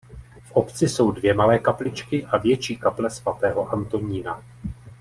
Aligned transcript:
V 0.41 0.51
obci 0.51 0.89
jsou 0.89 1.11
dvě 1.11 1.33
malé 1.33 1.59
kapličky 1.59 2.25
a 2.25 2.37
větší 2.37 2.77
kaple 2.77 3.09
svatého 3.09 3.69
Antonína. 3.73 4.43